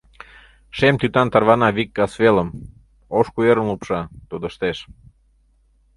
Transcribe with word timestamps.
Шем 0.77 0.95
тӱтан 1.01 1.27
тарвана 1.33 1.69
вик 1.77 1.89
касвелым, 1.97 2.49
Ош 3.17 3.27
куэрым 3.33 3.67
лупша, 3.69 4.01
тодыштеш… 4.29 4.77